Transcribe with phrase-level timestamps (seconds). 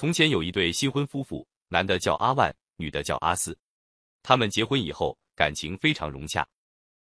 [0.00, 3.54] 从前有一对新婚夫妇，男的叫阿万，女的叫阿四。
[4.22, 6.48] 他们结婚以后，感情非常融洽。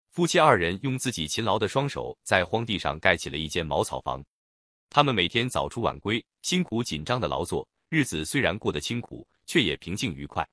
[0.09, 4.25] 夫妻二人用自己勤劳的双手，在荒地上盖起了一间茅草房。
[4.89, 10.43] 他们每天早出晚归，辛苦紧张的劳作，日子虽然过得清苦，却也平静愉快。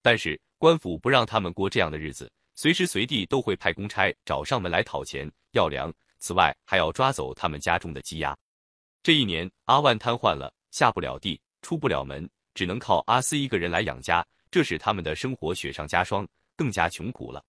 [0.00, 8.34] 但是官府不让他们过这样的日子，随时随地都会派公差找上门来讨钱要粮，此外还要抓走他们家中的鸡鸭。
[9.02, 17.42] 这一年，阿万瘫痪了，下不了地，出不了门，只能靠阿斯一个人来养家，这使他们的生活雪上加霜，更加穷苦了。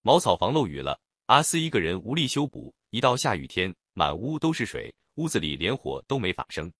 [0.00, 4.92] 茅草房漏雨了，阿斯一个人无力修补，一到下雨天，满屋都是水。
[5.16, 6.72] 屋子里连火都没法生，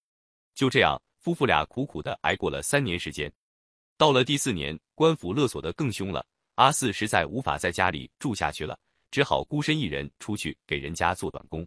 [0.55, 3.31] 就这样，夫妇俩苦苦的挨过了三年时间。
[3.99, 8.79] 到了第四年，官府勒索的更凶了，阿四实在无法在家里住下去了，
[9.11, 11.67] 只好孤身一人出去给人家做短工。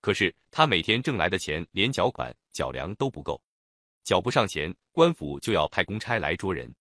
[0.00, 3.40] 可是他每天挣来的钱连缴款缴粮都不够，
[4.04, 6.72] 脚步上前，官府就要派公差来捉人。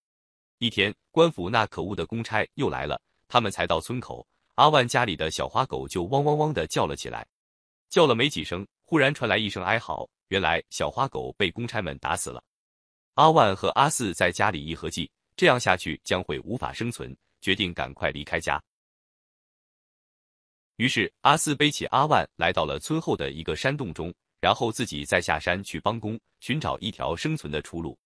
[0.58, 7.26] 一天，官府那可恶的公差又来了，他们才到村口，阿万家里的小花狗就汪汪汪的叫了起来，
[7.90, 8.68] 叫了没几声。
[8.84, 12.44] 忽然传来一声哀嚎，原来小花狗被公差们打死了。
[13.14, 18.60] 阿万和阿四在家里一合计，这样下去将会无法生存，决定赶快离开家。
[20.78, 27.98] 于是阿四背起阿万来到了村后的一个山洞中，然后自己再下山去帮工，寻找一条生存的出路。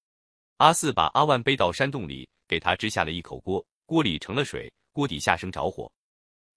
[0.57, 5.91] 阿四把阿万背到山洞里，给他支下了一口锅，锅里盛了水，锅底下生着火，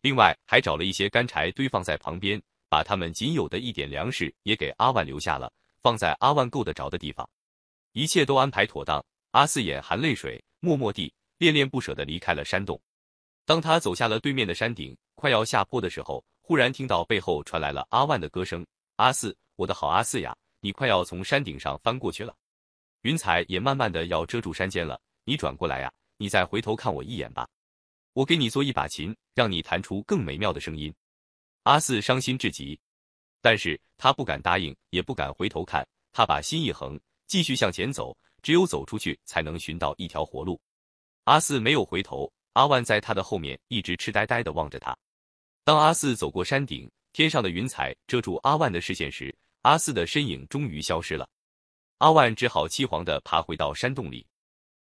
[0.03, 2.41] 另外还找了一些干柴堆放在旁边。
[2.69, 5.51] 把他们仅有的一点粮食也给阿万留下了，
[5.83, 7.27] 放在阿万够得着的地方。
[7.93, 12.79] 一切都安排妥当，阿四眼含泪水，默默地、恋恋不舍地离开了山洞。
[13.45, 18.67] 当他走下了对面的山顶，快要下坡的时候，忽然听到背后传来了阿万的歌声
[18.99, 22.37] ：“阿四，我的好阿四呀，你快要从山顶上翻过去了，
[23.03, 25.01] 云彩也慢慢的要遮住山尖了。
[25.25, 27.49] 你转过来呀，你再回头看我一眼吧，
[28.13, 30.95] 我给你做一把琴，让你弹出更美妙的声音。”
[31.65, 32.79] 阿四伤心至极，
[33.41, 35.87] 但是他不敢答应，也不敢回头看。
[36.13, 38.17] 他把心一横，继续向前走。
[38.43, 40.61] 只有走出去，才能寻到一条活路。
[41.25, 44.97] 阿四没有回头，阿万在他的后面一直痴呆呆的望着他。
[45.65, 49.37] 当阿四走过山顶，天上的云彩遮住阿万的视线时，
[49.67, 51.29] 阿四的身影终于消失了。
[51.99, 54.25] 阿万只好凄惶的爬回到山洞里。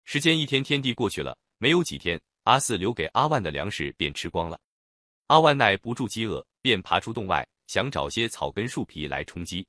[0.04, 4.60] 时间一天天地过去了，没有几天，阿四留给阿万的粮食便吃光了。
[5.30, 9.66] 阿万耐不住饥饿，便爬出洞外，想找些草根树皮来充饥。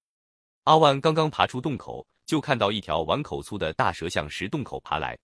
[0.64, 5.18] 阿万刚刚爬出洞口，就看到一条碗口粗的大蛇向石洞口爬来。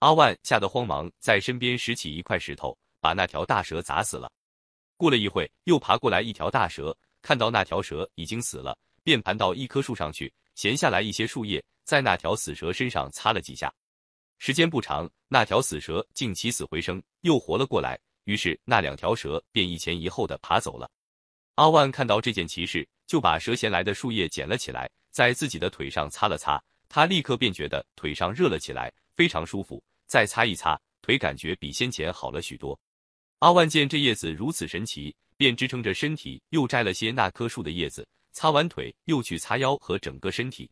[0.00, 4.28] 阿万吓得慌忙在身边拾起一块石头，把那条大蛇砸死了。
[4.96, 13.72] 过了一会，又爬过来一条大蛇，看到那条蛇已经死了，便盘到一棵树上去，闲下来一些树叶，在那条死蛇身上擦了几下。
[14.38, 17.98] 时间不长，那条死蛇竟起死回生，又活了过来。
[18.24, 20.90] 于是那两条蛇便一前一后的爬走了。
[21.56, 29.82] 阿万看到这件奇事，就把蛇衔来的树叶捡了起来，在自己的腿上擦了擦，他立刻便觉得腿上热了起来，非常舒服。
[30.06, 32.78] 再擦一擦，腿感觉比先前好了许多。
[33.40, 40.70] 阿万见这叶子如此神奇，便支撑着身体，又摘了些那棵树的叶子，擦完腿，又去擦腰和整个身体。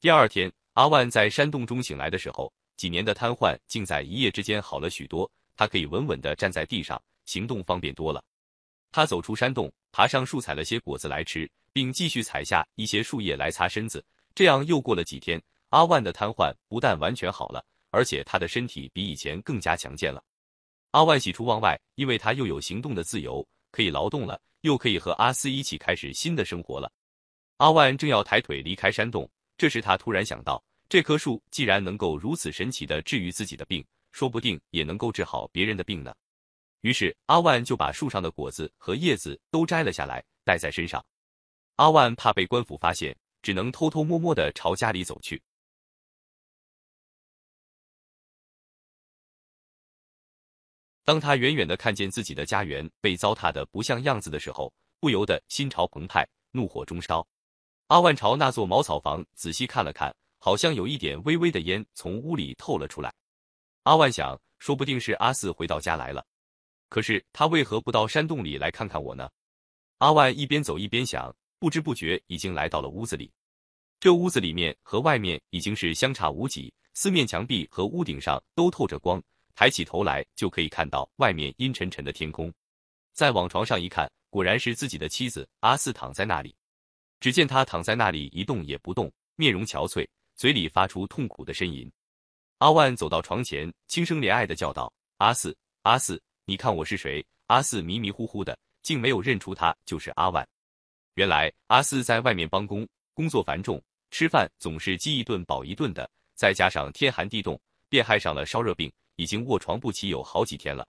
[0.00, 5.30] 第二天，阿万在山洞中醒来的时候，几年的瘫痪竟在一夜之间好了许多。
[5.56, 8.22] 他可以稳稳地站在地上，行动方便多了。
[8.92, 14.04] 他走出山洞，爬上树采了些果子来吃，并继续采下一些树叶来擦身子。
[14.34, 20.22] 这样又过了几天，阿万的瘫痪不但完全好了，而且他的身体比以前更加强健了。
[20.92, 26.90] 阿万喜出望外，因为他又有行动的自由，可以劳动了，又可以和阿斯一起开始新的生活了。
[27.58, 33.84] 阿万正要抬腿离开山洞，这时他突然想到，这棵树既然能够如此神奇的治愈自己的病。
[34.10, 36.12] 说不定也能够治好别人的病呢。
[36.80, 41.04] 于是阿万就把树上的果子和叶子都摘了下来，带在身上。
[41.76, 45.40] 阿万怕被官府发现，只能偷偷摸摸的朝家里走去。
[51.08, 54.70] 当他远远的看见自己的家园被糟蹋的不像样子的时候，
[55.00, 57.26] 不由得心潮澎湃，怒火中烧。
[57.86, 63.10] 阿万朝那座茅草房仔细看了看，好像有一点微微的烟从屋里透了出来。
[63.84, 66.22] 阿万想，说不定是阿四回到家来了，
[66.90, 69.30] 可是他为何不到山洞里来看看我呢？
[70.00, 73.32] 阿万一边走一边想，不知不觉已经来到了屋子里。
[73.98, 79.22] 这屋子里面和外面已经是相差无几，四面墙壁和屋顶上都透着光，
[79.58, 82.54] 抬起头来就可以看到外面阴沉沉的天空。
[83.12, 86.54] 再往床上一看，果然是自己的妻子阿四躺在那里。
[87.18, 90.06] 只见她躺在那里一动也不动，面容憔悴，
[90.36, 91.90] 嘴里发出痛苦的呻吟。
[92.58, 100.48] 阿万走到床前，轻声怜爱的叫道：“阿四，阿四，你看我是谁？”阿四迷迷糊糊的，竟没有认出他就是阿万。
[101.14, 103.82] 原来阿四在外面帮工，工作繁重，
[104.12, 110.86] 吃饭总是饥一顿饱一顿的，再加上天寒地冻，便害上了烧热病，已经卧床不起有好几天了。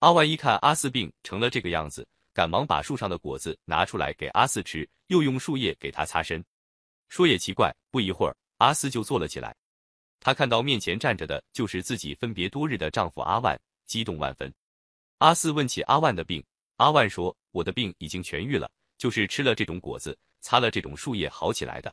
[0.00, 6.44] 阿万一看阿四病成了这个样子，赶忙把树上的果子拿出来给阿四吃，又用树叶给他擦身。
[7.08, 9.56] 说也奇怪，不一会儿，阿四就坐了起来。
[10.20, 14.52] 他看到面前站着的就是自己分别多日的丈夫阿万，激动万分。
[15.18, 16.44] 阿四问起阿万的病，
[16.76, 21.92] 阿万说：“我的病已经痊愈了。”就是吃了这种果子，擦了这种树叶好起来的。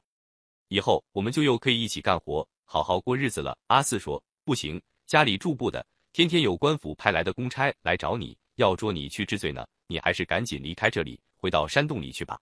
[0.67, 3.57] 以后我们就又可以一起干活，好好过日子了。
[3.67, 4.81] 阿四说：“不行，
[5.12, 9.68] 家里住不的，天天有官府派来的公差来找你，要捉你去治罪呢。
[9.88, 12.40] 你还是赶紧离开这里，回到山洞里去吧。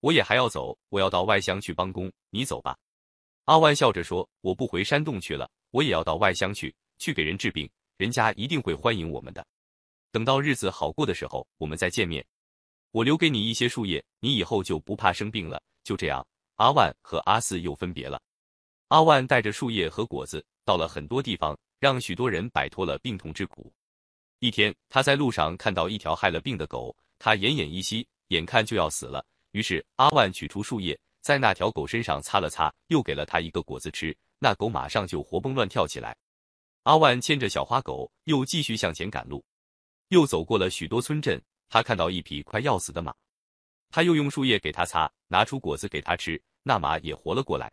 [0.00, 2.10] 我也还要走，我要到外乡去帮工。
[2.30, 2.74] 你走吧。”
[3.44, 9.46] 阿万笑着说：“我不回山洞去了，我也要到外乡去，去给人治病，人家一定会欢迎我们的。
[10.10, 12.26] 等到日子好过的时候，我们再见面。”
[12.90, 15.62] 我留给你一些树叶，你以后就不怕生病了。
[15.84, 18.18] 就这样，阿万和阿四又分别了。
[18.86, 23.72] 阿万带着树叶和果子到了很多地方，让许多人摆脱了病痛之苦。
[24.40, 29.24] 一天，他在路上看到一条害了病的狗，他奄奄一息，眼看就要死了。
[29.52, 34.16] 于是阿万取出树叶，在那条狗身上擦了擦，又给了它一个果子吃。
[34.38, 36.16] 那狗马上就活蹦乱跳起来。
[36.84, 39.44] 阿万牵着小花狗，又继续向前赶路，
[40.08, 41.42] 又走过了许多村镇。
[41.68, 43.12] 他看到一匹快要死的马，
[43.90, 47.70] 他又用树叶给他擦，拿出果子给他吃，那马也活了过来。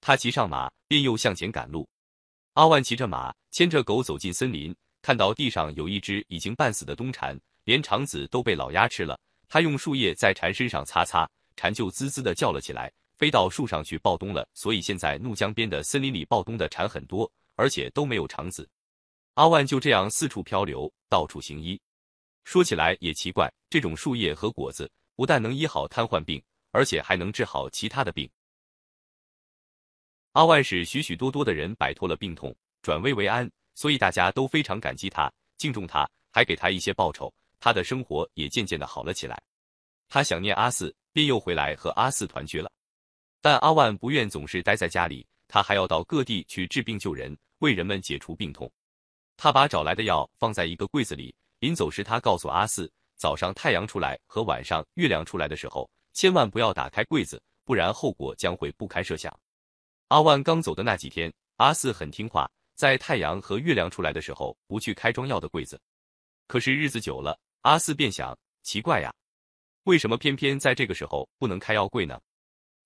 [0.00, 1.86] 他骑上马，便又向前赶路。
[2.58, 9.16] 阿万骑着马，牵着狗走进森林，看到地上有一只已经半死的冬蝉，连肠子都被老鸭吃了。
[9.48, 14.44] 他用树叶在蝉身上擦擦，蝉就滋滋的叫了起来，飞到树上去抱冬了。
[14.54, 18.68] 所以现在怒江边的森林里抱冬的蝉很多，而且都没有肠子。
[19.34, 21.80] 阿万就这样四处漂流，到处行医。
[22.42, 28.28] 说起来也奇怪，这种树叶和果子不但能医好瘫痪病，而且还能治好其他的病。
[30.38, 37.34] 阿万使许许多多的人摆脱了病痛，转危为安，所以大家都非常感激他，敬重他，还给他一些报酬。
[37.58, 39.42] 他的生活也渐渐的好了起来。
[40.08, 42.70] 他想念阿四，便又回来和阿四团聚了。
[43.40, 48.70] 但阿万不愿总是待在家里，他还要到各地去治病救人，为人们解除病痛。
[49.36, 51.34] 他把找来的药放在一个柜子里。
[51.58, 59.36] 临走时，他告诉阿四，早上太阳出来和晚上月亮出来的时候，千万不要打开柜子，不然后果将会不堪设想。
[60.08, 65.78] 阿万刚走的那几天，阿四很听话，在太阳和月亮出来的时候不去开装药的柜子。
[66.46, 69.14] 可是日子久了，阿四便想，奇怪呀，
[69.84, 72.18] 为什么偏偏在这个时候不能开药柜呢？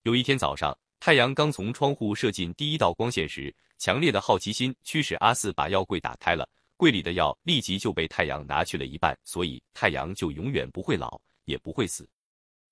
[0.02, 6.48] 有一天早上，太阳刚从窗户射进第一道光线时，强烈的好奇心驱使阿四把药柜打开了。
[6.76, 12.08] 柜里的药立即就被太阳拿去了一半，所以太阳就永远不会老，也不会死。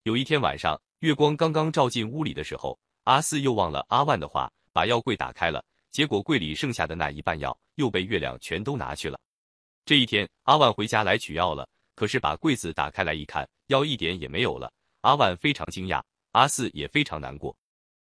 [0.02, 5.64] 有一天晚上，月光刚刚照进屋里的时候，阿四又忘了阿万的话，把药柜打开了。
[5.90, 9.18] 结果柜里剩下的那一半药又被月亮全都拿去了。
[9.84, 14.72] 这一天，阿万回家来取药了，可是把柜子打开来一看，药一点也没有了。
[15.00, 16.00] 阿万非常惊讶，
[16.32, 17.56] 阿四也非常难过。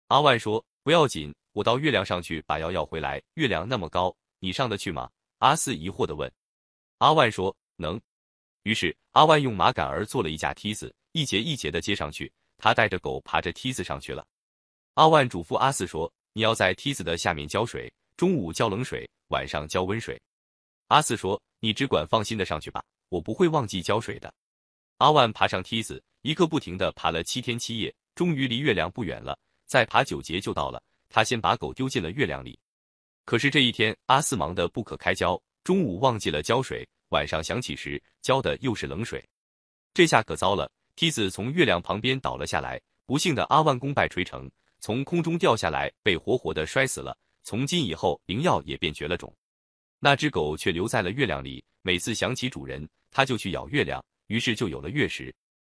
[0.10, 3.20] 阿万说：“不要紧，我到月亮上去把药要回来。
[3.36, 5.10] 月亮那么高，你上得去吗？”
[5.40, 6.32] 阿四疑惑地问
[7.00, 8.00] ：“阿万说能。”
[8.64, 12.32] 于是阿万用麻杆儿做了一架梯子，一节一节的接上去。
[12.58, 14.26] 他带着狗爬着梯子上去了。
[14.96, 20.22] 阿万嘱咐阿四说：“你要在梯子的下面浇水，中午浇冷水，晚上浇温水。”
[20.90, 24.32] 阿四说：“你只管放心的上去吧，我不会忘记浇水的。”
[25.00, 29.38] 阿万爬上梯子，一刻不停的爬了七天七夜，终于离月亮不远了。
[29.66, 30.82] 再爬九节就到了。
[31.10, 32.60] 他先把狗丢进了月亮里。
[33.26, 39.24] 可是这一天，阿四忙得不可开交，中午忘记了浇水，晚上想起时浇的又是冷水，
[39.94, 40.72] 这下可糟了。
[40.96, 44.50] 梯子从月亮旁边倒了下来，不幸的阿万功败垂成，
[44.84, 47.18] 从空中掉下来，被活活的摔死了。
[47.44, 49.34] 从今以后，灵药也便绝了种。
[49.98, 55.34] 那只狗却留在了月亮里，每次想起主人，它就去咬月亮，于是就有了月食。